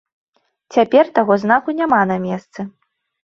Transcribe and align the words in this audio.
Цяпер 0.77 1.11
таго 1.19 1.37
знаку 1.43 1.75
няма 1.81 2.01
на 2.13 2.17
месцы. 2.27 2.61